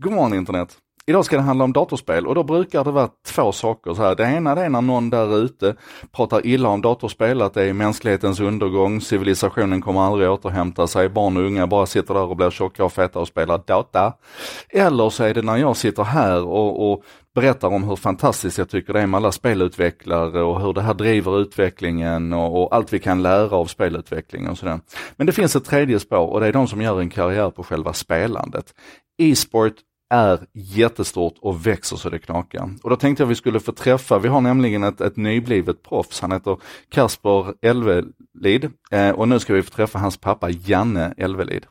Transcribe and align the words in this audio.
God 0.00 0.12
morgon 0.12 0.34
internet! 0.34 0.76
Idag 1.06 1.24
ska 1.24 1.36
det 1.36 1.42
handla 1.42 1.64
om 1.64 1.72
datorspel 1.72 2.26
och 2.26 2.34
då 2.34 2.42
brukar 2.42 2.84
det 2.84 2.90
vara 2.90 3.08
två 3.26 3.52
saker. 3.52 3.94
Så 3.94 4.02
här. 4.02 4.14
Det 4.14 4.24
ena 4.24 4.54
det 4.54 4.62
är 4.62 4.68
när 4.68 4.80
någon 4.80 5.10
där 5.10 5.38
ute 5.38 5.76
pratar 6.12 6.46
illa 6.46 6.68
om 6.68 6.82
datorspel, 6.82 7.42
att 7.42 7.54
det 7.54 7.64
är 7.64 7.72
mänsklighetens 7.72 8.40
undergång, 8.40 9.00
civilisationen 9.00 9.80
kommer 9.80 10.00
aldrig 10.00 10.30
återhämta 10.30 10.86
sig, 10.86 11.08
barn 11.08 11.36
och 11.36 11.42
unga 11.42 11.66
bara 11.66 11.86
sitter 11.86 12.14
där 12.14 12.22
och 12.22 12.36
blir 12.36 12.50
tjocka 12.50 12.84
och 12.84 12.92
feta 12.92 13.18
och 13.18 13.28
spelar 13.28 13.62
data. 13.66 14.12
Eller 14.68 15.10
så 15.10 15.24
är 15.24 15.34
det 15.34 15.42
när 15.42 15.56
jag 15.56 15.76
sitter 15.76 16.02
här 16.02 16.44
och, 16.44 16.92
och 16.92 17.02
berättar 17.34 17.68
om 17.68 17.84
hur 17.84 17.96
fantastiskt 17.96 18.58
jag 18.58 18.68
tycker 18.68 18.92
det 18.92 19.00
är 19.00 19.06
med 19.06 19.18
alla 19.18 19.32
spelutvecklare 19.32 20.42
och 20.42 20.60
hur 20.60 20.72
det 20.72 20.82
här 20.82 20.94
driver 20.94 21.40
utvecklingen 21.40 22.32
och, 22.32 22.62
och 22.62 22.74
allt 22.74 22.92
vi 22.92 22.98
kan 22.98 23.22
lära 23.22 23.56
av 23.56 23.66
spelutvecklingen 23.66 24.50
och 24.50 24.58
sådär. 24.58 24.80
Men 25.16 25.26
det 25.26 25.32
finns 25.32 25.56
ett 25.56 25.64
tredje 25.64 26.00
spår 26.00 26.26
och 26.26 26.40
det 26.40 26.46
är 26.46 26.52
de 26.52 26.68
som 26.68 26.82
gör 26.82 27.00
en 27.00 27.10
karriär 27.10 27.50
på 27.50 27.62
själva 27.62 27.92
spelandet. 27.92 28.74
E-sport 29.18 29.74
är 30.10 30.46
jättestort 30.52 31.34
och 31.40 31.66
växer 31.66 31.96
så 31.96 32.10
det 32.10 32.18
knakar. 32.18 32.70
Och 32.82 32.90
då 32.90 32.96
tänkte 32.96 33.22
jag 33.22 33.28
vi 33.28 33.34
skulle 33.34 33.60
få 33.60 33.72
träffa, 33.72 34.18
vi 34.18 34.28
har 34.28 34.40
nämligen 34.40 34.84
ett, 34.84 35.00
ett 35.00 35.16
nyblivet 35.16 35.82
proffs, 35.82 36.20
han 36.20 36.32
heter 36.32 36.56
Kasper 36.88 37.54
Elvelid 37.62 38.70
eh, 38.90 39.10
och 39.10 39.28
nu 39.28 39.40
ska 39.40 39.54
vi 39.54 39.62
få 39.62 39.70
träffa 39.70 39.98
hans 39.98 40.16
pappa 40.16 40.50
Janne 40.50 41.14
Elvelid. 41.16 41.66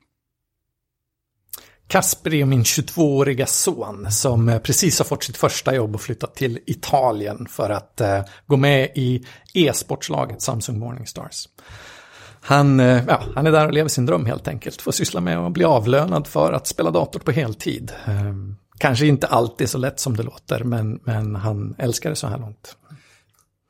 Kasper 1.87 2.33
är 2.33 2.45
min 2.45 2.63
22-åriga 2.63 3.45
son 3.45 4.11
som 4.11 4.49
eh, 4.49 4.59
precis 4.59 4.99
har 4.99 5.05
fått 5.05 5.23
sitt 5.23 5.37
första 5.37 5.75
jobb 5.75 5.95
och 5.95 6.01
flyttat 6.01 6.35
till 6.35 6.59
Italien 6.65 7.47
för 7.49 7.69
att 7.69 8.01
eh, 8.01 8.21
gå 8.47 8.57
med 8.57 8.91
i 8.95 9.25
e-sportslaget 9.53 10.41
Samsung 10.41 10.79
Morningstars. 10.79 11.47
Han, 12.41 12.79
eh, 12.79 13.03
ja, 13.07 13.21
han 13.35 13.47
är 13.47 13.51
där 13.51 13.67
och 13.67 13.73
lever 13.73 13.89
sin 13.89 14.05
dröm 14.05 14.25
helt 14.25 14.47
enkelt. 14.47 14.81
Får 14.81 14.91
syssla 14.91 15.21
med 15.21 15.37
att 15.37 15.51
bli 15.51 15.63
avlönad 15.65 16.27
för 16.27 16.53
att 16.53 16.67
spela 16.67 16.91
dator 16.91 17.19
på 17.19 17.31
heltid. 17.31 17.91
Ehm, 18.05 18.55
kanske 18.77 19.05
inte 19.05 19.27
alltid 19.27 19.69
så 19.69 19.77
lätt 19.77 19.99
som 19.99 20.17
det 20.17 20.23
låter, 20.23 20.63
men, 20.63 20.99
men 21.03 21.35
han 21.35 21.75
älskar 21.77 22.09
det 22.09 22.15
så 22.15 22.27
här 22.27 22.37
långt. 22.37 22.75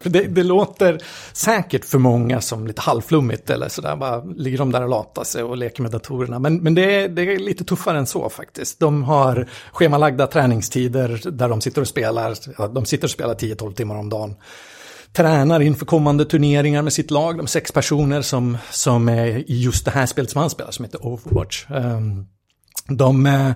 Det, 0.03 0.23
det, 0.23 0.43
låter 0.43 1.01
säkert 1.33 1.85
för 1.85 1.97
många 1.97 2.41
som 2.41 2.67
lite 2.67 2.81
halvflummigt 2.81 3.49
eller 3.49 3.69
sådär, 3.69 3.95
bara 3.95 4.23
ligger 4.23 4.57
de 4.57 4.71
där 4.71 4.83
och 4.83 4.89
latar 4.89 5.23
sig 5.23 5.43
och 5.43 5.57
leker 5.57 5.81
med 5.81 5.91
datorerna. 5.91 6.39
Men, 6.39 6.57
men 6.57 6.75
det, 6.75 6.95
är, 6.95 7.09
det 7.09 7.21
är 7.21 7.39
lite 7.39 7.63
tuffare 7.63 7.97
än 7.97 8.07
så 8.07 8.29
faktiskt. 8.29 8.79
De 8.79 9.03
har 9.03 9.49
schemalagda 9.71 10.27
träningstider 10.27 11.21
där 11.31 11.49
de 11.49 11.61
sitter 11.61 11.81
och 11.81 11.87
spelar, 11.87 12.35
de 12.73 12.85
sitter 12.85 13.07
och 13.07 13.11
spelar 13.11 13.35
10-12 13.35 13.73
timmar 13.73 13.95
om 13.95 14.09
dagen 14.09 14.35
tränar 15.13 15.59
inför 15.59 15.85
kommande 15.85 16.25
turneringar 16.25 16.81
med 16.81 16.93
sitt 16.93 17.11
lag. 17.11 17.37
De 17.37 17.47
sex 17.47 17.71
personer 17.71 18.21
som, 18.21 18.57
som 18.71 19.09
är 19.09 19.51
i 19.51 19.61
just 19.61 19.85
det 19.85 19.91
här 19.91 20.05
spelet 20.05 20.31
som 20.31 20.41
han 20.41 20.49
spelar, 20.49 20.71
som 20.71 20.85
heter 20.85 21.05
Overwatch. 21.05 21.65
Um, 21.69 22.27
de, 22.89 23.25
eh, 23.25 23.51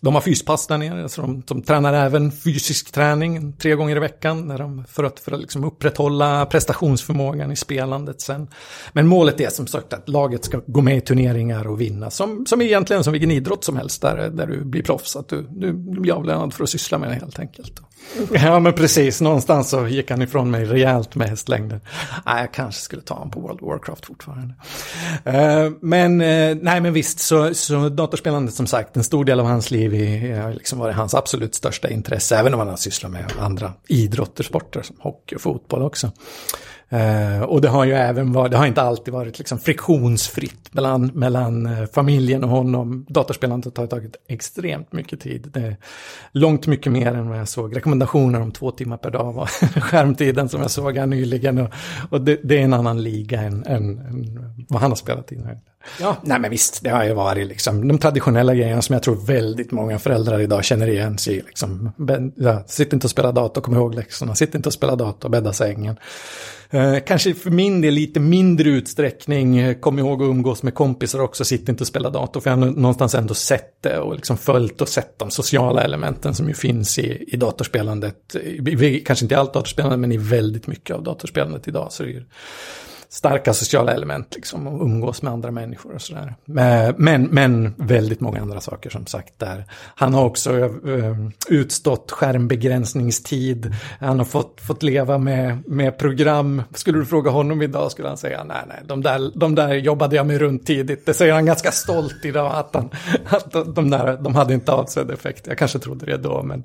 de 0.00 0.14
har 0.14 0.20
fyspass 0.20 0.66
där 0.66 0.78
nere, 0.78 1.08
så 1.08 1.20
de, 1.20 1.42
de 1.46 1.62
tränar 1.62 1.92
även 1.92 2.32
fysisk 2.32 2.92
träning 2.92 3.52
tre 3.52 3.74
gånger 3.74 3.96
i 3.96 4.00
veckan 4.00 4.48
när 4.48 4.58
de, 4.58 4.84
för 4.88 5.04
att, 5.04 5.20
för 5.20 5.32
att 5.32 5.40
liksom 5.40 5.64
upprätthålla 5.64 6.46
prestationsförmågan 6.46 7.52
i 7.52 7.56
spelandet 7.56 8.20
sen. 8.20 8.48
Men 8.92 9.06
målet 9.06 9.40
är 9.40 9.50
som 9.50 9.66
sagt 9.66 9.92
att 9.92 10.08
laget 10.08 10.44
ska 10.44 10.60
gå 10.66 10.80
med 10.80 10.96
i 10.96 11.00
turneringar 11.00 11.66
och 11.66 11.80
vinna, 11.80 12.10
som, 12.10 12.46
som 12.46 12.62
egentligen 12.62 13.04
som 13.04 13.12
vilken 13.12 13.30
idrott 13.30 13.64
som 13.64 13.76
helst 13.76 14.02
där, 14.02 14.30
där 14.30 14.46
du 14.46 14.64
blir 14.64 14.82
proffs, 14.82 15.16
att 15.16 15.28
du, 15.28 15.46
du, 15.50 15.72
du 15.72 16.00
blir 16.00 16.12
avlönad 16.12 16.54
för 16.54 16.64
att 16.64 16.70
syssla 16.70 16.98
med 16.98 17.08
det 17.08 17.14
helt 17.14 17.38
enkelt. 17.38 17.80
Ja, 18.32 18.60
men 18.60 18.72
precis. 18.72 19.20
Någonstans 19.20 19.70
så 19.70 19.88
gick 19.88 20.10
han 20.10 20.22
ifrån 20.22 20.50
mig 20.50 20.64
rejält 20.64 21.14
med 21.14 21.28
hästlängden. 21.28 21.80
Nej, 22.26 22.40
jag 22.40 22.52
kanske 22.52 22.82
skulle 22.82 23.02
ta 23.02 23.14
honom 23.14 23.30
på 23.30 23.40
World 23.40 23.60
of 23.60 23.68
Warcraft 23.68 24.06
fortfarande. 24.06 24.54
Eh, 25.24 25.72
men, 25.80 26.20
eh, 26.20 26.56
nej 26.62 26.80
men 26.80 26.92
visst, 26.92 27.18
så, 27.18 27.54
så 27.54 27.88
datorspelandet 27.88 28.54
som 28.54 28.66
sagt, 28.66 28.96
en 28.96 29.04
stor 29.04 29.24
del 29.24 29.40
av 29.40 29.46
hans 29.46 29.70
liv 29.70 29.94
eh, 29.94 30.42
har 30.42 30.52
liksom 30.52 30.78
varit 30.78 30.96
hans 30.96 31.14
absolut 31.14 31.54
största 31.54 31.90
intresse, 31.90 32.36
även 32.36 32.54
om 32.54 32.60
han 32.60 32.68
har 32.68 32.76
sysslat 32.76 33.12
med 33.12 33.32
andra 33.38 33.72
idrotter, 33.88 34.44
sporter 34.44 34.82
som 34.82 34.96
hockey 35.00 35.36
och 35.36 35.40
fotboll 35.40 35.82
också. 35.82 36.12
Uh, 36.92 37.42
och 37.42 37.60
det 37.60 37.68
har 37.68 37.84
ju 37.84 37.92
även 37.92 38.32
varit, 38.32 38.50
det 38.50 38.56
har 38.56 38.66
inte 38.66 38.82
alltid 38.82 39.14
varit 39.14 39.38
liksom 39.38 39.58
friktionsfritt 39.58 40.74
mellan, 40.74 41.06
mellan 41.06 41.66
eh, 41.66 41.86
familjen 41.86 42.44
och 42.44 42.50
honom. 42.50 43.06
Datorspelandet 43.08 43.76
har 43.76 43.86
tagit 43.86 44.16
extremt 44.28 44.92
mycket 44.92 45.20
tid. 45.20 45.50
Det 45.52 45.60
är 45.60 45.76
långt 46.32 46.66
mycket 46.66 46.92
mer 46.92 47.14
än 47.14 47.28
vad 47.28 47.38
jag 47.38 47.48
såg. 47.48 47.76
Rekommendationer 47.76 48.40
om 48.40 48.52
två 48.52 48.70
timmar 48.70 48.96
per 48.96 49.10
dag 49.10 49.32
var 49.32 49.46
skärmtiden 49.80 50.48
som 50.48 50.60
jag 50.60 50.70
såg 50.70 50.96
här 50.96 51.06
nyligen. 51.06 51.58
Och, 51.58 51.70
och 52.10 52.20
det, 52.20 52.40
det, 52.44 52.58
är 52.58 52.62
en 52.62 52.74
annan 52.74 53.02
liga 53.02 53.40
än, 53.40 53.66
än, 53.66 53.98
än 53.98 54.64
vad 54.68 54.80
han 54.80 54.90
har 54.90 54.96
spelat 54.96 55.32
in. 55.32 55.48
Ja, 56.00 56.16
nej 56.22 56.40
men 56.40 56.50
visst, 56.50 56.84
det 56.84 56.90
har 56.90 57.04
ju 57.04 57.12
varit 57.12 57.46
liksom 57.46 57.88
de 57.88 57.98
traditionella 57.98 58.54
grejerna 58.54 58.82
som 58.82 58.92
jag 58.92 59.02
tror 59.02 59.26
väldigt 59.26 59.72
många 59.72 59.98
föräldrar 59.98 60.40
idag 60.40 60.64
känner 60.64 60.86
igen 60.86 61.18
sig 61.18 61.36
i. 61.36 61.40
Liksom, 61.40 61.92
ja, 62.36 62.64
sitt 62.66 62.92
inte 62.92 63.06
och 63.06 63.10
spela 63.10 63.32
dator, 63.32 63.60
kom 63.60 63.74
ihåg 63.74 63.94
läxorna, 63.94 64.34
sitt 64.34 64.54
inte 64.54 64.68
och 64.68 64.72
spela 64.72 64.96
dator, 64.96 65.28
bädda 65.28 65.52
sängen. 65.52 65.96
Eh, 66.70 66.96
kanske 67.06 67.34
för 67.34 67.50
min 67.50 67.80
del 67.80 67.94
lite 67.94 68.20
mindre 68.20 68.70
utsträckning, 68.70 69.58
eh, 69.58 69.74
kom 69.74 69.98
ihåg 69.98 70.22
att 70.22 70.26
umgås 70.26 70.62
med 70.62 70.74
kompisar 70.74 71.20
också, 71.20 71.44
sitt 71.44 71.68
inte 71.68 71.82
och 71.82 71.88
spela 71.88 72.10
dator, 72.10 72.40
för 72.40 72.50
jag 72.50 72.56
har 72.56 72.66
någonstans 72.66 73.14
ändå 73.14 73.34
sett 73.34 73.82
det 73.82 73.98
och 73.98 74.14
liksom 74.14 74.36
följt 74.36 74.80
och 74.80 74.88
sett 74.88 75.18
de 75.18 75.30
sociala 75.30 75.82
elementen 75.82 76.34
som 76.34 76.48
ju 76.48 76.54
finns 76.54 76.98
i, 76.98 77.24
i 77.28 77.36
datorspelandet. 77.36 78.34
I, 78.34 79.00
kanske 79.06 79.24
inte 79.24 79.34
i 79.34 79.38
allt 79.38 79.54
datorspelande, 79.54 79.96
men 79.96 80.12
i 80.12 80.16
väldigt 80.16 80.66
mycket 80.66 80.96
av 80.96 81.02
datorspelandet 81.02 81.68
idag. 81.68 81.92
Så 81.92 82.02
det 82.02 82.08
är 82.08 82.24
starka 83.12 83.54
sociala 83.54 83.92
element, 83.92 84.34
liksom, 84.34 84.66
och 84.66 84.82
umgås 84.82 85.22
med 85.22 85.32
andra 85.32 85.50
människor 85.50 85.94
och 85.94 86.02
sådär. 86.02 86.34
Eh, 86.48 86.94
men, 86.96 87.22
men 87.22 87.74
väldigt 87.76 88.20
många 88.20 88.40
andra 88.40 88.60
saker 88.60 88.90
som 88.90 89.06
sagt 89.06 89.38
där. 89.38 89.64
Han 89.94 90.14
har 90.14 90.24
också 90.24 90.58
eh, 90.58 91.16
utstått 91.48 92.10
skärmbegränsningstid. 92.10 93.74
Han 94.00 94.18
har 94.18 94.26
fått, 94.26 94.60
fått 94.60 94.82
leva 94.82 95.18
med, 95.18 95.58
med 95.66 95.98
program. 95.98 96.62
Skulle 96.74 96.98
du 96.98 97.06
fråga 97.06 97.30
honom 97.30 97.62
idag 97.62 97.92
skulle 97.92 98.08
han 98.08 98.16
säga 98.16 98.44
nej, 98.44 98.62
nej, 98.68 98.82
de 98.84 99.02
där, 99.02 99.38
de 99.38 99.54
där 99.54 99.74
jobbade 99.74 100.16
jag 100.16 100.26
med 100.26 100.38
runt 100.38 100.66
tidigt. 100.66 101.06
Det 101.06 101.14
säger 101.14 101.32
han 101.32 101.46
ganska 101.46 101.72
stolt 101.72 102.24
idag 102.24 102.52
att, 102.54 102.74
han, 102.74 102.90
att 103.24 103.52
de, 103.52 103.74
de 103.74 103.90
där, 103.90 104.18
de 104.20 104.34
hade 104.34 104.54
inte 104.54 104.72
avsedd 104.72 105.10
effekt. 105.10 105.46
Jag 105.46 105.58
kanske 105.58 105.78
trodde 105.78 106.06
det 106.06 106.16
då, 106.16 106.42
men, 106.42 106.64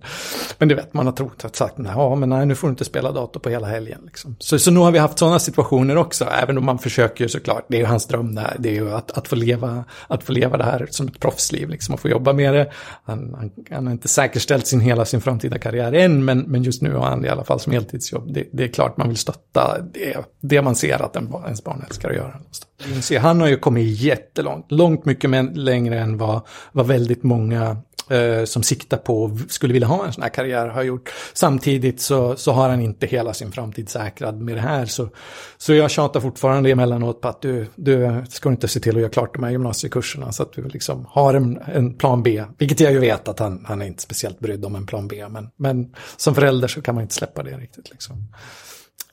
men 0.57 0.67
det 0.67 0.75
vet 0.75 0.93
man 0.93 1.05
har 1.05 1.13
trott 1.13 1.45
att 1.45 1.55
sagt, 1.55 1.77
nej, 1.77 2.15
men 2.15 2.29
nej, 2.29 2.45
nu 2.45 2.55
får 2.55 2.67
du 2.67 2.71
inte 2.71 2.85
spela 2.85 3.11
dator 3.11 3.39
på 3.39 3.49
hela 3.49 3.67
helgen. 3.67 4.01
Liksom. 4.05 4.35
Så, 4.39 4.59
så 4.59 4.71
nu 4.71 4.79
har 4.79 4.91
vi 4.91 4.99
haft 4.99 5.19
sådana 5.19 5.39
situationer 5.39 5.97
också 5.97 6.25
även 6.43 6.57
om 6.57 6.65
man 6.65 6.79
försöker 6.79 7.27
såklart, 7.27 7.65
det 7.67 7.77
är 7.77 7.79
ju 7.79 7.85
hans 7.85 8.07
dröm 8.07 8.35
där, 8.35 8.55
det 8.59 8.69
är 8.69 8.73
ju 8.73 8.91
att, 8.91 9.17
att, 9.17 9.27
få, 9.27 9.35
leva, 9.35 9.83
att 10.07 10.23
få 10.23 10.31
leva 10.31 10.57
det 10.57 10.63
här 10.63 10.87
som 10.91 11.07
ett 11.07 11.19
proffsliv, 11.19 11.69
liksom, 11.69 11.93
och 11.93 11.99
få 11.99 12.09
jobba 12.09 12.33
med 12.33 12.53
det. 12.53 12.71
Han, 13.03 13.33
han, 13.37 13.51
han 13.71 13.85
har 13.85 13.93
inte 13.93 14.07
säkerställt 14.07 14.67
sin, 14.67 14.79
hela 14.79 15.05
sin 15.05 15.21
framtida 15.21 15.57
karriär 15.57 15.93
än, 15.93 16.25
men, 16.25 16.39
men 16.39 16.63
just 16.63 16.81
nu 16.81 16.93
har 16.93 17.05
han 17.05 17.21
det 17.21 17.27
i 17.27 17.31
alla 17.31 17.43
fall 17.43 17.59
som 17.59 17.73
heltidsjobb. 17.73 18.33
Det, 18.33 18.43
det 18.51 18.63
är 18.63 18.67
klart 18.67 18.97
man 18.97 19.07
vill 19.07 19.17
stötta 19.17 19.77
det, 19.93 20.17
det 20.41 20.61
man 20.61 20.75
ser 20.75 21.01
att 21.01 21.15
en, 21.15 21.33
ens 21.45 21.63
barn 21.63 21.83
älskar 21.87 22.09
att 22.09 22.15
göra. 22.15 22.39
Han 23.21 23.41
har 23.41 23.47
ju 23.47 23.57
kommit 23.57 24.01
jättelångt, 24.01 24.71
långt 24.71 25.05
mycket 25.05 25.57
längre 25.57 25.99
än 25.99 26.17
vad, 26.17 26.41
vad 26.71 26.87
väldigt 26.87 27.23
många 27.23 27.77
Eh, 28.09 28.45
som 28.45 28.63
siktar 28.63 28.97
på 28.97 29.37
skulle 29.49 29.73
vilja 29.73 29.87
ha 29.87 30.05
en 30.05 30.13
sån 30.13 30.23
här 30.23 30.29
karriär 30.29 30.67
har 30.67 30.83
gjort. 30.83 31.13
Samtidigt 31.33 32.01
så, 32.01 32.35
så 32.35 32.51
har 32.51 32.69
han 32.69 32.81
inte 32.81 33.07
hela 33.07 33.33
sin 33.33 33.51
framtid 33.51 33.89
säkrad 33.89 34.41
med 34.41 34.55
det 34.55 34.61
här. 34.61 34.85
Så, 34.85 35.09
så 35.57 35.73
jag 35.73 35.91
tjatar 35.91 36.19
fortfarande 36.19 36.69
emellanåt 36.71 37.21
på 37.21 37.27
att 37.27 37.41
du, 37.41 37.67
du 37.75 38.23
ska 38.29 38.49
inte 38.49 38.67
se 38.67 38.79
till 38.79 38.95
att 38.95 39.01
göra 39.01 39.11
klart 39.11 39.33
de 39.33 39.43
här 39.43 39.51
gymnasiekurserna 39.51 40.31
så 40.31 40.43
att 40.43 40.53
du 40.53 40.63
liksom 40.63 41.05
har 41.09 41.33
en, 41.33 41.59
en 41.65 41.93
plan 41.93 42.23
B. 42.23 42.43
Vilket 42.57 42.79
jag 42.79 42.91
ju 42.91 42.99
vet 42.99 43.27
att 43.27 43.39
han, 43.39 43.65
han 43.67 43.81
är 43.81 43.85
inte 43.85 44.03
speciellt 44.03 44.39
brydd 44.39 44.65
om 44.65 44.75
en 44.75 44.85
plan 44.85 45.07
B. 45.07 45.25
Men, 45.29 45.49
men 45.55 45.93
som 46.17 46.35
förälder 46.35 46.67
så 46.67 46.81
kan 46.81 46.95
man 46.95 47.01
inte 47.01 47.15
släppa 47.15 47.43
det 47.43 47.57
riktigt. 47.57 47.89
Liksom. 47.91 48.27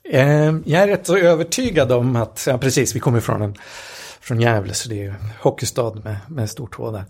Eh, 0.09 0.53
jag 0.65 0.83
är 0.83 0.87
rätt 0.87 1.07
så 1.07 1.17
övertygad 1.17 1.91
om 1.91 2.15
att, 2.15 2.43
ja 2.47 2.57
precis, 2.57 2.95
vi 2.95 2.99
kommer 2.99 3.19
från 3.19 3.41
en 3.41 3.55
från 4.21 4.41
Gävle, 4.41 4.73
så 4.73 4.89
det 4.89 4.95
är 4.95 5.03
ju 5.03 5.13
hockeystad 5.41 5.93
med, 6.03 6.17
med 6.27 6.49
stort 6.49 6.75
H 6.75 6.91
där. 6.91 7.05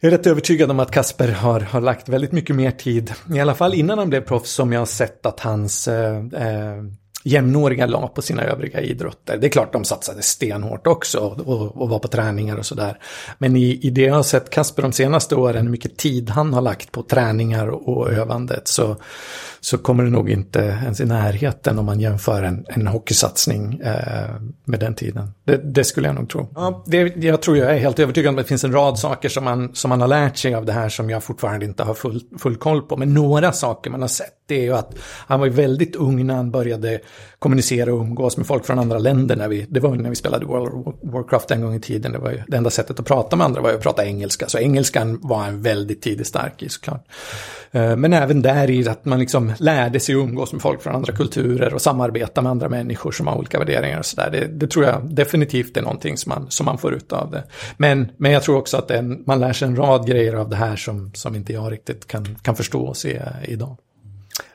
Jag 0.00 0.12
är 0.12 0.18
rätt 0.18 0.26
övertygad 0.26 0.70
om 0.70 0.80
att 0.80 0.90
Kasper 0.90 1.28
har, 1.28 1.60
har 1.60 1.80
lagt 1.80 2.08
väldigt 2.08 2.32
mycket 2.32 2.56
mer 2.56 2.70
tid, 2.70 3.12
i 3.34 3.40
alla 3.40 3.54
fall 3.54 3.74
innan 3.74 3.98
han 3.98 4.08
blev 4.08 4.20
proffs, 4.20 4.50
som 4.50 4.72
jag 4.72 4.80
har 4.80 4.86
sett 4.86 5.26
att 5.26 5.40
hans 5.40 5.88
eh, 5.88 6.16
eh, 6.16 6.82
jämnåriga 7.26 7.86
la 7.86 8.08
på 8.08 8.22
sina 8.22 8.42
övriga 8.42 8.80
idrotter. 8.80 9.38
Det 9.38 9.46
är 9.46 9.50
klart 9.50 9.72
de 9.72 9.84
satsade 9.84 10.22
stenhårt 10.22 10.86
också 10.86 11.18
och, 11.18 11.82
och 11.82 11.88
var 11.88 11.98
på 11.98 12.08
träningar 12.08 12.56
och 12.56 12.66
sådär. 12.66 12.98
Men 13.38 13.56
i, 13.56 13.78
i 13.82 13.90
det 13.90 14.00
jag 14.00 14.14
har 14.14 14.22
sett 14.22 14.50
Kasper 14.50 14.82
de 14.82 14.92
senaste 14.92 15.34
åren, 15.34 15.64
hur 15.64 15.70
mycket 15.70 15.96
tid 15.96 16.30
han 16.30 16.54
har 16.54 16.60
lagt 16.60 16.92
på 16.92 17.02
träningar 17.02 17.68
och 17.68 18.12
övandet, 18.12 18.68
så, 18.68 18.96
så 19.60 19.78
kommer 19.78 20.04
det 20.04 20.10
nog 20.10 20.30
inte 20.30 20.58
ens 20.58 21.00
i 21.00 21.04
närheten 21.04 21.78
om 21.78 21.86
man 21.86 22.00
jämför 22.00 22.42
en, 22.42 22.66
en 22.68 22.86
hockeysatsning 22.86 23.80
eh, 23.80 24.34
med 24.64 24.80
den 24.80 24.94
tiden. 24.94 25.30
Det, 25.44 25.56
det, 25.74 25.84
skulle 25.84 26.08
jag 26.08 26.14
nog 26.14 26.28
tro. 26.28 26.48
Ja, 26.54 26.84
det, 26.86 27.16
jag 27.16 27.42
tror 27.42 27.56
jag 27.56 27.74
är 27.74 27.78
helt 27.78 27.98
övertygad 27.98 28.28
om 28.28 28.38
att 28.38 28.44
det 28.44 28.48
finns 28.48 28.64
en 28.64 28.72
rad 28.72 28.98
saker 28.98 29.28
som 29.28 29.44
man, 29.44 29.74
som 29.74 29.88
man 29.88 30.00
har 30.00 30.08
lärt 30.08 30.36
sig 30.36 30.54
av 30.54 30.64
det 30.64 30.72
här 30.72 30.88
som 30.88 31.10
jag 31.10 31.24
fortfarande 31.24 31.66
inte 31.66 31.82
har 31.82 31.94
full, 31.94 32.20
full 32.38 32.56
koll 32.56 32.82
på. 32.82 32.96
Men 32.96 33.14
några 33.14 33.52
saker 33.52 33.90
man 33.90 34.00
har 34.00 34.08
sett 34.08 34.35
det 34.46 34.54
är 34.54 34.62
ju 34.62 34.72
att 34.72 34.94
han 35.26 35.40
var 35.40 35.46
ju 35.46 35.52
väldigt 35.52 35.96
ung 35.96 36.26
när 36.26 36.34
han 36.34 36.50
började 36.50 37.00
kommunicera 37.38 37.94
och 37.94 38.00
umgås 38.00 38.36
med 38.36 38.46
folk 38.46 38.64
från 38.64 38.78
andra 38.78 38.98
länder. 38.98 39.36
När 39.36 39.48
vi, 39.48 39.66
det 39.68 39.80
var 39.80 39.94
när 39.94 40.10
vi 40.10 40.16
spelade 40.16 40.46
World 40.46 40.86
of 40.86 40.94
Warcraft 41.02 41.50
en 41.50 41.60
gång 41.60 41.74
i 41.74 41.80
tiden. 41.80 42.12
Det, 42.12 42.18
var 42.18 42.30
ju, 42.30 42.42
det 42.48 42.56
enda 42.56 42.70
sättet 42.70 43.00
att 43.00 43.06
prata 43.06 43.36
med 43.36 43.44
andra 43.44 43.60
var 43.60 43.70
ju 43.70 43.76
att 43.76 43.82
prata 43.82 44.06
engelska. 44.06 44.48
Så 44.48 44.58
engelskan 44.58 45.18
var 45.22 45.38
han 45.38 45.62
väldigt 45.62 46.02
tidigt 46.02 46.26
stark 46.26 46.62
i 46.62 46.68
såklart. 46.68 47.06
Eh, 47.70 47.96
men 47.96 48.12
även 48.12 48.42
där 48.42 48.70
i 48.70 48.88
att 48.88 49.04
man 49.04 49.18
liksom 49.18 49.52
lärde 49.58 50.00
sig 50.00 50.14
umgås 50.14 50.52
med 50.52 50.62
folk 50.62 50.82
från 50.82 50.94
andra 50.94 51.12
kulturer 51.12 51.74
och 51.74 51.82
samarbeta 51.82 52.42
med 52.42 52.50
andra 52.50 52.68
människor 52.68 53.12
som 53.12 53.26
har 53.26 53.36
olika 53.36 53.58
värderingar 53.58 53.98
och 53.98 54.06
sådär. 54.06 54.30
Det, 54.30 54.46
det, 54.46 54.66
tror 54.66 54.84
jag 54.84 55.14
definitivt 55.14 55.76
är 55.76 55.82
någonting 55.82 56.16
som 56.16 56.30
man, 56.30 56.50
som 56.50 56.66
man 56.66 56.78
får 56.78 56.94
ut 56.94 57.12
av 57.12 57.30
det. 57.30 57.44
Men, 57.76 58.08
men 58.16 58.32
jag 58.32 58.42
tror 58.42 58.56
också 58.56 58.76
att 58.76 58.90
en, 58.90 59.22
man 59.26 59.40
lär 59.40 59.52
sig 59.52 59.68
en 59.68 59.76
rad 59.76 60.06
grejer 60.06 60.34
av 60.34 60.48
det 60.48 60.56
här 60.56 60.76
som, 60.76 61.10
som 61.14 61.34
inte 61.34 61.52
jag 61.52 61.72
riktigt 61.72 62.06
kan, 62.06 62.38
kan 62.42 62.56
förstå 62.56 62.82
och 62.82 62.96
se 62.96 63.22
idag. 63.44 63.76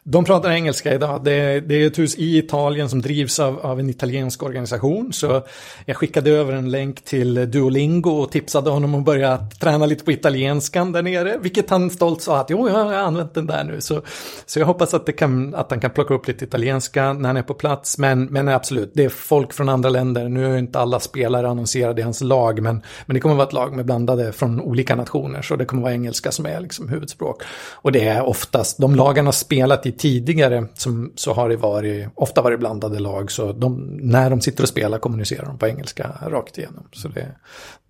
De 0.04 0.26
pratar 0.26 0.52
engelska 0.52 0.94
idag. 0.94 1.24
Det, 1.24 1.60
det, 1.60 1.76
är 1.76 1.88
ett 1.88 2.00
hus 2.00 2.16
i 2.18 2.38
Italien 2.38 2.90
som 2.90 3.02
drivs 3.02 3.40
av, 3.40 3.60
av, 3.60 3.80
en 3.80 3.90
italiensk 3.90 4.44
organisation. 4.44 5.14
Så 5.14 5.44
jag 5.86 5.98
skickade 5.98 6.30
över 6.30 6.54
en 6.54 6.72
länk 6.72 7.02
till 7.02 7.52
Duolingo 7.52 8.10
och 8.10 8.32
tipsade 8.32 8.70
honom 8.70 8.96
att 8.96 9.06
börja 9.06 9.38
träna 9.60 9.86
lite 9.86 10.04
på 10.04 10.12
italienskan 10.12 10.92
där 10.92 11.02
nere. 11.02 11.38
Vilket 11.42 11.70
han 11.70 11.90
stolt 11.90 12.22
sa 12.22 12.40
att 12.40 12.50
jo, 12.50 12.70
jag 12.70 12.76
har 12.76 12.94
använt 12.94 13.34
den 13.34 13.48
där 13.48 13.64
nu. 13.64 13.82
Så, 13.82 14.02
så 14.46 14.60
jag 14.60 14.66
hoppas 14.66 14.94
att, 14.94 15.06
det 15.06 15.12
kan, 15.12 15.56
att 15.56 15.72
han 15.72 15.80
kan 15.80 15.92
plocka 15.92 16.14
upp 16.14 16.28
lite 16.28 16.46
italienska 16.46 17.14
när 17.14 17.30
han 17.30 17.38
är 17.38 17.44
på 17.44 17.54
plats. 17.54 17.98
Men, 17.98 18.26
men 18.26 18.48
absolut, 18.48 18.92
det 18.94 19.04
är 19.04 19.10
folk 19.10 19.54
från 19.54 19.70
andra 19.70 19.90
länder. 19.90 20.30
Nu 20.30 20.54
är 20.54 20.58
inte 20.58 20.80
alla 20.80 21.00
spelare 21.00 21.50
annonserade 21.50 22.02
i 22.02 22.04
hans 22.04 22.22
lag. 22.22 22.62
Men, 22.62 22.82
men 23.06 23.14
det 23.14 23.20
kommer 23.20 23.36
vara 23.36 23.48
ett 23.48 23.54
lag 23.54 23.76
med 23.76 23.86
blandade 23.86 24.34
från 24.34 24.62
olika 24.62 24.96
nationer. 24.96 25.42
Så 25.42 25.56
det 25.56 25.66
kommer 25.66 25.84
vara 25.84 25.94
engelska 25.94 26.32
som 26.32 26.46
är 26.46 26.60
liksom 26.60 26.90
huvudspråk. 26.90 27.44
Och 27.74 27.92
det 27.92 28.08
är 28.08 28.22
oftast, 28.22 28.78
de 28.78 28.96
lagarna 28.96 29.32
spelat 29.32 29.86
i 29.86 29.91
tidigare 29.92 30.68
som, 30.74 31.14
så 31.16 31.34
har 31.34 31.50
det 31.50 31.56
varit, 31.56 32.08
ofta 32.16 32.42
varit 32.42 32.60
blandade 32.60 33.00
lag. 33.00 33.32
Så 33.32 33.52
de, 33.52 34.00
när 34.02 34.30
de 34.30 34.42
sitter 34.42 34.64
och 34.64 34.70
spelar 34.70 35.00
kommunicerar 35.00 35.46
de 35.46 35.58
på 35.58 35.68
engelska 35.68 36.12
rakt 36.28 36.58
igenom. 36.58 36.88
Så 36.92 37.08
det, 37.08 37.28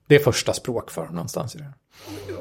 det 0.07 0.15
är 0.15 0.19
första 0.19 0.53
språk 0.53 0.92
för 0.92 1.06
dem 1.06 1.15
någonstans 1.15 1.56
i 1.56 1.57
det. 1.57 1.74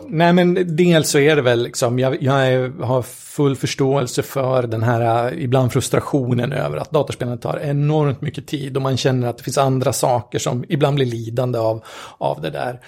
Nej 0.09 0.33
men 0.33 0.77
dels 0.77 1.11
så 1.11 1.19
är 1.19 1.37
det 1.37 1.43
väl 1.43 1.62
liksom, 1.62 1.99
jag, 1.99 2.23
jag 2.23 2.47
är, 2.47 2.85
har 2.85 3.03
full 3.03 3.57
förståelse 3.57 4.23
för 4.23 4.62
den 4.62 4.83
här 4.83 5.35
ibland 5.35 5.73
frustrationen 5.73 6.53
över 6.53 6.77
att 6.77 6.91
datorspelandet 6.91 7.43
tar 7.43 7.59
enormt 7.59 8.21
mycket 8.21 8.47
tid 8.47 8.77
och 8.77 8.83
man 8.83 8.97
känner 8.97 9.29
att 9.29 9.39
det 9.39 9.45
finns 9.45 9.59
andra 9.59 9.93
saker 9.93 10.39
som 10.39 10.65
ibland 10.69 10.97
blir 10.97 11.07
lidande 11.07 11.59
av, 11.59 11.85
av 12.19 12.41
det 12.41 12.51
där. 12.51 12.81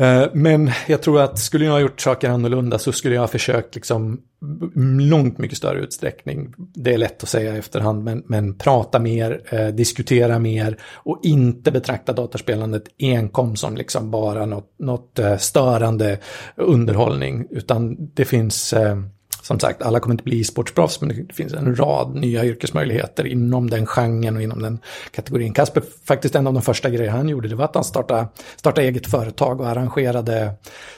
Eh, 0.00 0.26
men 0.32 0.70
jag 0.88 1.02
tror 1.02 1.20
att 1.20 1.38
skulle 1.38 1.64
jag 1.64 1.72
ha 1.72 1.80
gjort 1.80 2.00
saker 2.00 2.30
annorlunda 2.30 2.78
så 2.78 2.92
skulle 2.92 3.14
jag 3.14 3.22
ha 3.22 3.28
försökt 3.28 3.74
liksom 3.74 4.20
långt 5.00 5.38
mycket 5.38 5.58
större 5.58 5.80
utsträckning. 5.80 6.54
Det 6.56 6.94
är 6.94 6.98
lätt 6.98 7.22
att 7.22 7.28
säga 7.28 7.54
i 7.54 7.58
efterhand, 7.58 8.04
men, 8.04 8.22
men 8.26 8.58
prata 8.58 8.98
mer, 8.98 9.42
eh, 9.50 9.66
diskutera 9.66 10.38
mer 10.38 10.78
och 10.94 11.20
inte 11.22 11.70
betrakta 11.70 12.12
datorspelandet 12.12 12.84
enkom 12.98 13.56
som 13.56 13.76
liksom 13.76 14.10
bara 14.10 14.46
något, 14.46 14.74
något 14.78 15.18
eh, 15.18 15.36
störande 15.36 16.18
underhållning, 16.56 17.46
utan 17.50 17.96
det 18.14 18.24
finns 18.24 18.72
eh, 18.72 18.96
som 19.50 19.60
sagt, 19.60 19.82
alla 19.82 20.00
kommer 20.00 20.14
inte 20.14 20.24
bli 20.24 20.40
e-sportsproffs, 20.40 21.00
men 21.00 21.08
det 21.08 21.34
finns 21.34 21.52
en 21.52 21.76
rad 21.76 22.14
nya 22.14 22.44
yrkesmöjligheter 22.44 23.26
inom 23.26 23.70
den 23.70 23.86
genren 23.86 24.36
och 24.36 24.42
inom 24.42 24.62
den 24.62 24.78
kategorin. 25.10 25.52
Kasper, 25.52 25.82
faktiskt 26.04 26.34
en 26.34 26.46
av 26.46 26.52
de 26.52 26.62
första 26.62 26.90
grejer 26.90 27.10
han 27.10 27.28
gjorde, 27.28 27.48
det 27.48 27.54
var 27.54 27.64
att 27.64 27.74
han 27.74 27.84
startade, 27.84 28.28
startade 28.56 28.86
eget 28.86 29.06
företag 29.06 29.60
och 29.60 29.68
arrangerade 29.68 30.52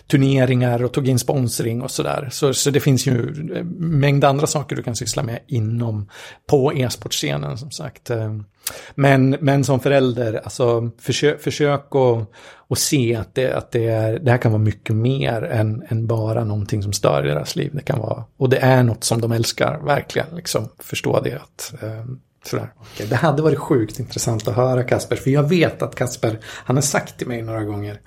turneringar 0.06 0.84
och 0.84 0.93
tog 0.93 1.08
in 1.08 1.19
sponsring 1.19 1.82
och 1.82 1.90
sådär. 1.90 2.28
Så, 2.32 2.54
så 2.54 2.70
det 2.70 2.81
finns 2.81 3.06
ju 3.06 3.28
en 3.56 3.66
mängd 3.78 4.25
andra 4.25 4.46
saker 4.46 4.76
du 4.76 4.82
kan 4.82 4.96
syssla 4.96 5.22
med 5.22 5.38
inom, 5.46 6.08
på 6.50 6.72
e-sportscenen 6.72 7.58
som 7.58 7.70
sagt. 7.70 8.10
Eh, 8.10 8.32
men, 8.94 9.37
men 9.41 9.64
som 9.64 9.81
förälder, 9.81 10.41
alltså 10.44 10.91
försök, 10.99 11.41
försök 11.41 11.81
att, 11.94 12.31
att 12.69 12.79
se 12.79 13.17
att, 13.17 13.35
det, 13.35 13.53
att 13.53 13.70
det, 13.70 13.87
är, 13.87 14.19
det 14.19 14.31
här 14.31 14.38
kan 14.38 14.53
vara 14.53 14.62
mycket 14.62 14.97
mer 14.97 15.43
än, 15.43 15.82
än 15.88 16.06
bara 16.06 16.44
någonting 16.44 16.82
som 16.82 16.93
stör 16.93 17.23
deras 17.23 17.56
liv. 17.56 17.70
Det 17.75 17.82
kan 17.82 17.99
vara, 17.99 18.25
och 18.37 18.49
det 18.49 18.59
är 18.59 18.82
något 18.82 19.05
som 19.05 19.20
de 19.20 19.32
älskar, 19.32 19.81
verkligen. 19.85 20.37
Liksom, 20.37 20.69
förstå 20.79 21.20
det. 21.20 21.35
Att, 21.35 21.82
eh, 21.82 22.05
sådär. 22.44 22.73
Okay. 22.94 23.06
Det 23.06 23.17
hade 23.17 23.43
varit 23.43 23.59
sjukt 23.59 23.99
intressant 23.99 24.49
att 24.49 24.55
höra 24.55 24.82
Kasper, 24.82 25.17
för 25.17 25.31
jag 25.31 25.49
vet 25.49 25.82
att 25.82 25.94
Kasper, 25.94 26.38
han 26.43 26.76
har 26.76 26.82
sagt 26.82 27.19
till 27.19 27.29
mig 27.29 27.43
några 27.43 27.64
gånger 27.64 28.00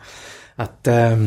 att 0.55 0.87
eh, 0.87 1.17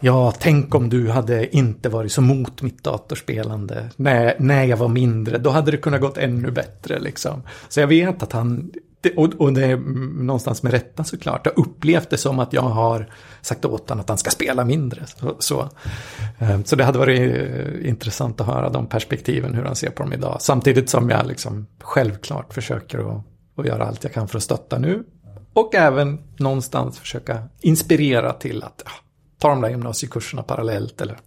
Ja, 0.00 0.32
tänk 0.38 0.74
om 0.74 0.88
du 0.88 1.10
hade 1.10 1.56
inte 1.56 1.88
varit 1.88 2.12
så 2.12 2.20
mot 2.20 2.62
mitt 2.62 2.84
datorspelande 2.84 3.90
när, 3.96 4.36
när 4.38 4.64
jag 4.64 4.76
var 4.76 4.88
mindre. 4.88 5.38
Då 5.38 5.50
hade 5.50 5.70
det 5.70 5.76
kunnat 5.76 6.00
gått 6.00 6.18
ännu 6.18 6.50
bättre 6.50 6.98
liksom. 6.98 7.42
Så 7.68 7.80
jag 7.80 7.86
vet 7.86 8.22
att 8.22 8.32
han, 8.32 8.70
och, 9.16 9.34
och 9.38 9.52
det 9.52 9.64
är 9.64 9.76
någonstans 10.22 10.62
med 10.62 10.72
rätta 10.72 11.04
såklart, 11.04 11.46
har 11.46 11.60
upplevt 11.60 12.10
det 12.10 12.16
som 12.16 12.38
att 12.38 12.52
jag 12.52 12.62
har 12.62 13.10
sagt 13.40 13.64
åt 13.64 13.88
honom 13.88 14.00
att 14.00 14.08
han 14.08 14.18
ska 14.18 14.30
spela 14.30 14.64
mindre. 14.64 15.06
Så, 15.06 15.36
så, 15.38 15.68
eh, 16.38 16.62
så 16.64 16.76
det 16.76 16.84
hade 16.84 16.98
varit 16.98 17.20
eh, 17.20 17.88
intressant 17.88 18.40
att 18.40 18.46
höra 18.46 18.70
de 18.70 18.86
perspektiven, 18.86 19.54
hur 19.54 19.64
han 19.64 19.76
ser 19.76 19.90
på 19.90 20.02
dem 20.02 20.12
idag. 20.12 20.36
Samtidigt 20.40 20.90
som 20.90 21.10
jag 21.10 21.26
liksom 21.26 21.66
självklart 21.80 22.54
försöker 22.54 22.98
att, 22.98 23.24
att 23.56 23.66
göra 23.66 23.86
allt 23.86 24.04
jag 24.04 24.12
kan 24.12 24.28
för 24.28 24.36
att 24.36 24.42
stötta 24.42 24.78
nu. 24.78 25.04
Och 25.52 25.74
även 25.74 26.18
någonstans 26.38 26.98
försöka 26.98 27.42
inspirera 27.60 28.32
till 28.32 28.62
att 28.62 28.82
ja, 28.84 28.90
ta 29.38 29.48
de 29.48 29.60
där 29.60 29.68
gymnasiekurserna 29.68 30.42
parallellt 30.42 31.00
eller 31.00 31.18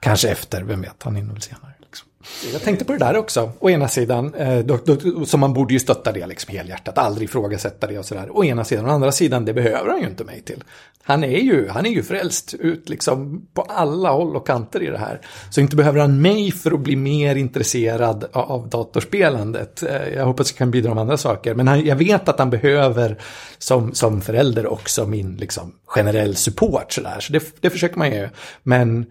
kanske 0.00 0.28
efter, 0.28 0.62
vem 0.62 0.80
vet, 0.80 1.02
han 1.02 1.16
hinner 1.16 1.32
väl 1.32 1.42
senare. 1.42 1.74
Liksom. 1.80 2.08
Jag 2.52 2.62
tänkte 2.62 2.84
på 2.84 2.92
det 2.92 2.98
där 2.98 3.16
också, 3.16 3.52
å 3.58 3.70
ena 3.70 3.88
sidan, 3.88 4.34
eh, 4.34 4.58
då, 4.58 4.78
då, 4.84 5.24
så 5.26 5.38
man 5.38 5.52
borde 5.52 5.72
ju 5.72 5.80
stötta 5.80 6.12
det 6.12 6.26
liksom 6.26 6.54
helhjärtat, 6.54 6.98
aldrig 6.98 7.28
ifrågasätta 7.28 7.86
det 7.86 7.98
och 7.98 8.04
sådär. 8.04 8.28
Å 8.30 8.44
ena 8.44 8.64
sidan, 8.64 8.86
å 8.86 8.88
andra 8.88 9.12
sidan, 9.12 9.44
det 9.44 9.54
behöver 9.54 9.90
han 9.90 10.00
ju 10.00 10.06
inte 10.06 10.24
mig 10.24 10.40
till. 10.40 10.64
Han 11.02 11.24
är 11.24 11.38
ju, 11.38 11.68
han 11.68 11.86
är 11.86 11.90
ju 11.90 12.02
frälst 12.02 12.54
ut 12.54 12.88
liksom 12.88 13.46
på 13.54 13.62
alla 13.62 14.10
håll 14.10 14.36
och 14.36 14.46
kanter 14.46 14.82
i 14.82 14.86
det 14.86 14.98
här. 14.98 15.20
Så 15.50 15.60
inte 15.60 15.76
behöver 15.76 16.00
han 16.00 16.22
mig 16.22 16.52
för 16.52 16.72
att 16.72 16.80
bli 16.80 16.96
mer 16.96 17.36
intresserad 17.36 18.24
av 18.32 18.68
datorspelandet. 18.68 19.82
Eh, 19.82 20.08
jag 20.08 20.24
hoppas 20.24 20.50
jag 20.50 20.58
kan 20.58 20.70
bidra 20.70 20.94
med 20.94 21.00
andra 21.00 21.16
saker, 21.16 21.54
men 21.54 21.68
han, 21.68 21.86
jag 21.86 21.96
vet 21.96 22.28
att 22.28 22.38
han 22.38 22.50
behöver 22.50 23.18
som, 23.58 23.94
som 23.94 24.20
förälder 24.20 24.66
också 24.66 25.06
min 25.06 25.36
liksom, 25.36 25.72
generell 25.86 26.36
support 26.36 26.92
sådär. 26.92 27.20
Så 27.20 27.32
det, 27.32 27.42
det 27.60 27.70
försöker 27.70 27.98
man 27.98 28.12
ju. 28.12 28.28
Men 28.62 29.06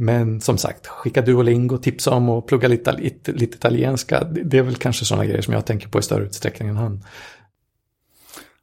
men 0.00 0.40
som 0.40 0.58
sagt, 0.58 0.86
skicka 0.86 1.22
Duolingo, 1.22 1.78
tipsa 1.78 2.10
om 2.10 2.28
och 2.28 2.46
plugga 2.46 2.68
lite, 2.68 2.92
lite, 2.92 3.32
lite 3.32 3.56
italienska. 3.56 4.24
Det 4.24 4.58
är 4.58 4.62
väl 4.62 4.74
kanske 4.74 5.04
sådana 5.04 5.26
grejer 5.26 5.42
som 5.42 5.54
jag 5.54 5.66
tänker 5.66 5.88
på 5.88 5.98
i 5.98 6.02
större 6.02 6.24
utsträckning 6.24 6.68
än 6.68 6.76
han. 6.76 7.04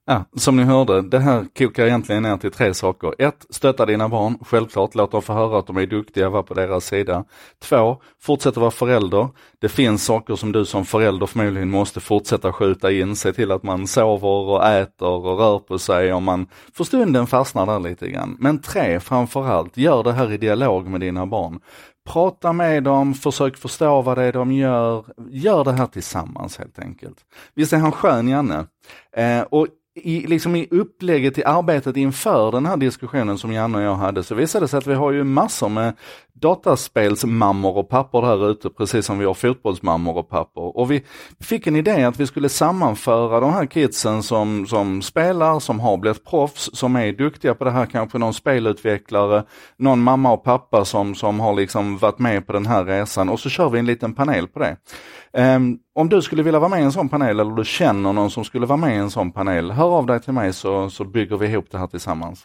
Ja, 0.09 0.25
som 0.35 0.55
ni 0.55 0.63
hörde, 0.63 1.01
det 1.01 1.19
här 1.19 1.45
kokar 1.57 1.85
egentligen 1.85 2.23
ner 2.23 2.37
till 2.37 2.51
tre 2.51 2.73
saker. 2.73 3.13
Ett, 3.17 3.45
stötta 3.49 3.85
dina 3.85 4.09
barn, 4.09 4.37
självklart, 4.41 4.95
låt 4.95 5.11
dem 5.11 5.21
få 5.21 5.33
höra 5.33 5.59
att 5.59 5.67
de 5.67 5.77
är 5.77 5.85
duktiga, 5.85 6.29
var 6.29 6.43
på 6.43 6.53
deras 6.53 6.85
sida. 6.85 7.25
Två, 7.59 8.01
fortsätt 8.21 8.49
att 8.49 8.57
vara 8.57 8.71
förälder. 8.71 9.27
Det 9.59 9.69
finns 9.69 10.05
saker 10.05 10.35
som 10.35 10.51
du 10.51 10.65
som 10.65 10.85
förälder 10.85 11.25
förmodligen 11.25 11.69
måste 11.69 11.99
fortsätta 11.99 12.53
skjuta 12.53 12.91
in, 12.91 13.15
se 13.15 13.33
till 13.33 13.51
att 13.51 13.63
man 13.63 13.87
sover 13.87 14.27
och 14.27 14.65
äter 14.65 15.07
och 15.07 15.39
rör 15.39 15.59
på 15.59 15.79
sig 15.79 16.13
om 16.13 16.23
man 16.23 16.47
för 16.73 16.83
stunden 16.83 17.27
fastnar 17.27 17.65
där 17.65 17.79
lite 17.79 18.09
grann. 18.09 18.37
Men 18.39 18.61
tre, 18.61 18.99
framförallt, 18.99 19.77
gör 19.77 20.03
det 20.03 20.13
här 20.13 20.31
i 20.31 20.37
dialog 20.37 20.87
med 20.87 20.99
dina 20.99 21.25
barn. 21.25 21.59
Prata 22.09 22.53
med 22.53 22.83
dem, 22.83 23.13
försök 23.13 23.57
förstå 23.57 24.01
vad 24.01 24.17
det 24.17 24.23
är 24.23 24.33
de 24.33 24.51
gör. 24.51 25.05
Gör 25.29 25.63
det 25.63 25.73
här 25.73 25.87
tillsammans 25.87 26.57
helt 26.57 26.79
enkelt. 26.79 27.17
Visst 27.55 27.73
är 27.73 27.77
han 27.77 27.91
skön, 27.91 28.27
Janne? 28.27 28.65
Eh, 29.11 29.41
och 29.41 29.67
i, 30.03 30.27
liksom 30.27 30.55
i 30.55 30.67
upplägget 30.71 31.37
i 31.37 31.43
arbetet 31.43 31.97
inför 31.97 32.51
den 32.51 32.65
här 32.65 32.77
diskussionen 32.77 33.37
som 33.37 33.53
Janne 33.53 33.77
och 33.77 33.83
jag 33.83 33.95
hade 33.95 34.23
så 34.23 34.35
visade 34.35 34.63
det 34.63 34.67
sig 34.67 34.77
att 34.77 34.87
vi 34.87 34.93
har 34.93 35.11
ju 35.11 35.23
massor 35.23 35.69
med 35.69 35.93
dataspelsmammor 36.33 37.77
och 37.77 37.89
pappor 37.89 38.21
här 38.21 38.51
ute, 38.51 38.69
precis 38.69 39.05
som 39.05 39.19
vi 39.19 39.25
har 39.25 39.33
fotbollsmammor 39.33 40.17
och 40.17 40.29
pappor. 40.29 40.77
Och 40.77 40.91
vi 40.91 41.03
fick 41.39 41.67
en 41.67 41.75
idé 41.75 42.03
att 42.03 42.19
vi 42.19 42.27
skulle 42.27 42.49
sammanföra 42.49 43.39
de 43.39 43.53
här 43.53 43.65
kidsen 43.65 44.23
som, 44.23 44.67
som 44.67 45.01
spelar, 45.01 45.59
som 45.59 45.79
har 45.79 45.97
blivit 45.97 46.25
proffs, 46.25 46.69
som 46.73 46.95
är 46.95 47.11
duktiga 47.11 47.55
på 47.55 47.63
det 47.63 47.71
här, 47.71 47.85
kanske 47.85 48.17
någon 48.17 48.33
spelutvecklare, 48.33 49.43
någon 49.77 49.99
mamma 49.99 50.31
och 50.31 50.43
pappa 50.43 50.85
som, 50.85 51.15
som 51.15 51.39
har 51.39 51.53
liksom 51.53 51.97
varit 51.97 52.19
med 52.19 52.47
på 52.47 52.53
den 52.53 52.65
här 52.65 52.85
resan 52.85 53.29
och 53.29 53.39
så 53.39 53.49
kör 53.49 53.69
vi 53.69 53.79
en 53.79 53.85
liten 53.85 54.13
panel 54.13 54.47
på 54.47 54.59
det. 54.59 54.77
Um, 55.33 55.79
om 55.97 56.09
du 56.09 56.21
skulle 56.21 56.43
vilja 56.43 56.59
vara 56.59 56.69
med 56.69 56.79
i 56.79 56.83
en 56.83 56.91
sån 56.91 57.09
panel 57.09 57.39
eller 57.39 57.55
du 57.55 57.65
känner 57.65 58.13
någon 58.13 58.31
som 58.31 58.43
skulle 58.43 58.65
vara 58.65 58.77
med 58.77 58.95
i 58.95 58.97
en 58.97 59.09
sån 59.09 59.31
panel, 59.31 59.71
hör 59.71 59.97
av 59.97 60.05
dig 60.05 60.19
till 60.19 60.33
mig 60.33 60.53
så, 60.53 60.89
så 60.89 61.03
bygger 61.03 61.37
vi 61.37 61.47
ihop 61.47 61.65
det 61.71 61.77
här 61.77 61.87
tillsammans. 61.87 62.43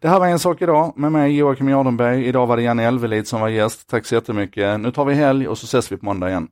Det 0.00 0.08
här 0.08 0.18
var 0.18 0.26
en 0.26 0.38
sak 0.38 0.62
idag 0.62 0.92
med 0.96 1.12
mig 1.12 1.36
Joakim 1.36 1.68
Jardenberg. 1.68 2.26
Idag 2.26 2.46
var 2.46 2.56
det 2.56 2.62
Janne 2.62 2.84
Elvelid 2.84 3.28
som 3.28 3.40
var 3.40 3.48
gäst. 3.48 3.88
Tack 3.88 4.06
så 4.06 4.14
jättemycket. 4.14 4.80
Nu 4.80 4.90
tar 4.90 5.04
vi 5.04 5.14
helg 5.14 5.48
och 5.48 5.58
så 5.58 5.64
ses 5.64 5.92
vi 5.92 5.96
på 5.96 6.04
måndag 6.04 6.28
igen. 6.28 6.48